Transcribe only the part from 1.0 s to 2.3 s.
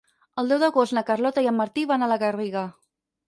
Carlota i en Martí van a la